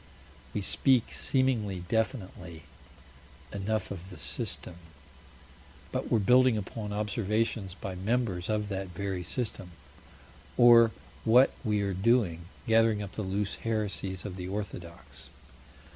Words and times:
We 0.55 0.61
speak 0.63 1.13
seemingly 1.13 1.81
definitely 1.81 2.63
enough 3.53 3.91
of 3.91 4.09
"the 4.09 4.17
System," 4.17 4.77
but 5.91 6.11
we're 6.11 6.17
building 6.17 6.57
upon 6.57 6.91
observations 6.91 7.75
by 7.75 7.93
members 7.93 8.49
of 8.49 8.67
that 8.69 8.87
very 8.87 9.21
system. 9.23 9.73
Or 10.57 10.89
what 11.23 11.51
we 11.63 11.81
are 11.83 11.93
doing 11.93 12.45
gathering 12.65 13.03
up 13.03 13.11
the 13.11 13.21
loose 13.21 13.57
heresies 13.57 14.25
of 14.25 14.37
the 14.37 14.47
orthodox. 14.47 15.29